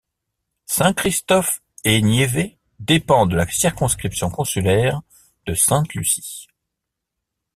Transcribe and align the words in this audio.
Saint-Christophe-et-Niévès 0.65 2.57
dépend 2.79 3.27
de 3.27 3.35
la 3.35 3.45
circonscription 3.47 4.31
consulaire 4.31 5.01
de 5.45 5.53
Sainte-Lucie. 5.53 6.47